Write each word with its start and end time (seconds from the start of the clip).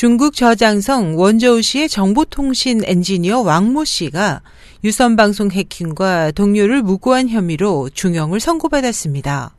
중국 0.00 0.34
저장성 0.34 1.18
원저우시의 1.18 1.90
정보통신 1.90 2.80
엔지니어 2.86 3.40
왕모 3.40 3.84
씨가 3.84 4.40
유선방송 4.82 5.50
해킹과 5.50 6.30
동료를 6.30 6.80
무고한 6.80 7.28
혐의로 7.28 7.90
중형을 7.92 8.40
선고받았습니다. 8.40 9.54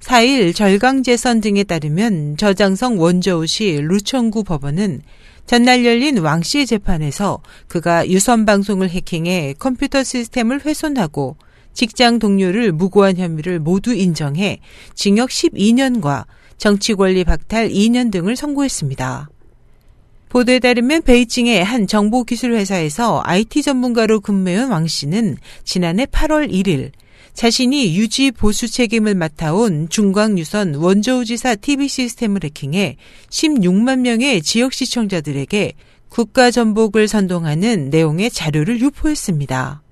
4일 0.00 0.52
절강재선 0.56 1.40
등에 1.42 1.62
따르면 1.62 2.38
저장성 2.38 2.98
원저우시 2.98 3.82
루천구 3.82 4.42
법원은 4.42 5.02
전날 5.46 5.84
열린 5.84 6.18
왕 6.18 6.42
씨의 6.42 6.66
재판에서 6.66 7.40
그가 7.68 8.08
유선방송을 8.08 8.90
해킹해 8.90 9.54
컴퓨터 9.60 10.02
시스템을 10.02 10.64
훼손하고 10.64 11.36
직장 11.72 12.18
동료를 12.18 12.72
무고한 12.72 13.16
혐의를 13.16 13.60
모두 13.60 13.94
인정해 13.94 14.58
징역 14.96 15.28
12년과 15.28 16.24
정치권리 16.58 17.22
박탈 17.22 17.68
2년 17.68 18.10
등을 18.10 18.34
선고했습니다. 18.34 19.28
보도에 20.32 20.60
따르면 20.60 21.02
베이징의 21.02 21.62
한 21.62 21.86
정보기술회사에서 21.86 23.20
IT 23.22 23.60
전문가로 23.60 24.20
근무해온 24.20 24.70
왕 24.70 24.86
씨는 24.86 25.36
지난해 25.62 26.06
8월 26.06 26.50
1일 26.50 26.92
자신이 27.34 27.94
유지 27.98 28.30
보수 28.30 28.66
책임을 28.66 29.14
맡아온 29.14 29.90
중광유선 29.90 30.76
원저우지사 30.76 31.56
TV 31.56 31.86
시스템을 31.86 32.44
해킹해 32.44 32.96
16만 33.28 33.98
명의 34.00 34.40
지역 34.40 34.72
시청자들에게 34.72 35.74
국가 36.08 36.50
전복을 36.50 37.08
선동하는 37.08 37.90
내용의 37.90 38.30
자료를 38.30 38.80
유포했습니다. 38.80 39.82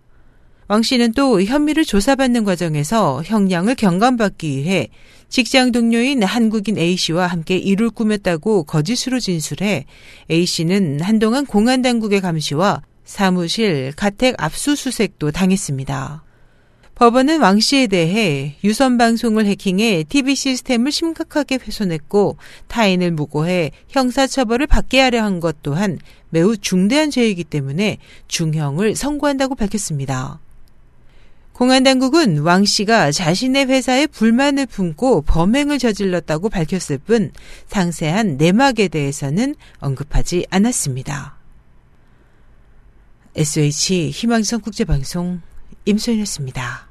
왕 0.70 0.84
씨는 0.84 1.14
또 1.14 1.42
혐의를 1.42 1.84
조사받는 1.84 2.44
과정에서 2.44 3.24
형량을 3.24 3.74
경감받기 3.74 4.56
위해 4.56 4.86
직장 5.28 5.72
동료인 5.72 6.22
한국인 6.22 6.78
A 6.78 6.94
씨와 6.94 7.26
함께 7.26 7.56
일을 7.56 7.90
꾸몄다고 7.90 8.62
거짓으로 8.62 9.18
진술해 9.18 9.86
A 10.30 10.46
씨는 10.46 11.00
한동안 11.00 11.44
공안 11.44 11.82
당국의 11.82 12.20
감시와 12.20 12.82
사무실 13.04 13.92
가택 13.96 14.36
압수수색도 14.38 15.32
당했습니다. 15.32 16.22
법원은 16.94 17.40
왕 17.40 17.58
씨에 17.58 17.88
대해 17.88 18.54
유선 18.62 18.96
방송을 18.96 19.46
해킹해 19.46 20.04
TV 20.08 20.36
시스템을 20.36 20.92
심각하게 20.92 21.58
훼손했고 21.66 22.36
타인을 22.68 23.10
무고해 23.10 23.72
형사처벌을 23.88 24.68
받게 24.68 25.00
하려 25.00 25.24
한 25.24 25.40
것 25.40 25.64
또한 25.64 25.98
매우 26.28 26.56
중대한 26.56 27.10
죄이기 27.10 27.42
때문에 27.42 27.98
중형을 28.28 28.94
선고한다고 28.94 29.56
밝혔습니다. 29.56 30.38
공안 31.60 31.82
당국은 31.82 32.38
왕 32.38 32.64
씨가 32.64 33.12
자신의 33.12 33.66
회사에 33.66 34.06
불만을 34.06 34.64
품고 34.64 35.20
범행을 35.20 35.78
저질렀다고 35.78 36.48
밝혔을 36.48 36.96
뿐 36.96 37.32
상세한 37.66 38.38
내막에 38.38 38.88
대해서는 38.88 39.54
언급하지 39.78 40.46
않았습니다. 40.48 41.36
SH 43.36 44.08
희망성 44.08 44.62
국제방송 44.62 45.42
임소연이었습니다. 45.84 46.89